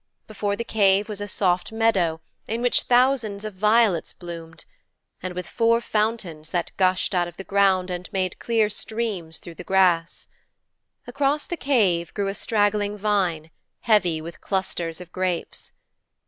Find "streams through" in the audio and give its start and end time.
8.67-9.53